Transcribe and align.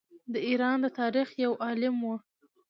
د 0.31 0.33
ایران 0.47 0.77
د 0.83 0.87
تاریخ 0.99 1.29
یو 1.43 1.51
عالم 1.65 1.95
وو. 2.05 2.15